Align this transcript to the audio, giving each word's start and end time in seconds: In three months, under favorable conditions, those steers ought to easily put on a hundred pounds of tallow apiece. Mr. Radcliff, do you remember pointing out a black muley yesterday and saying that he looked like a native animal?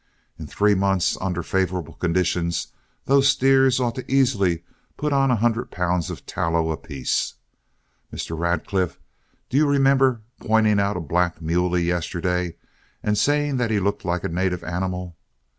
In 0.39 0.47
three 0.47 0.73
months, 0.73 1.15
under 1.21 1.43
favorable 1.43 1.93
conditions, 1.93 2.69
those 3.05 3.27
steers 3.27 3.79
ought 3.79 3.93
to 3.93 4.11
easily 4.11 4.63
put 4.97 5.13
on 5.13 5.29
a 5.29 5.35
hundred 5.35 5.69
pounds 5.69 6.09
of 6.09 6.25
tallow 6.25 6.71
apiece. 6.71 7.35
Mr. 8.11 8.35
Radcliff, 8.35 8.99
do 9.47 9.57
you 9.57 9.67
remember 9.67 10.21
pointing 10.39 10.79
out 10.79 10.97
a 10.97 11.01
black 11.01 11.39
muley 11.39 11.83
yesterday 11.83 12.55
and 13.03 13.15
saying 13.15 13.57
that 13.57 13.69
he 13.69 13.79
looked 13.79 14.03
like 14.03 14.23
a 14.23 14.29
native 14.29 14.63
animal? 14.63 15.17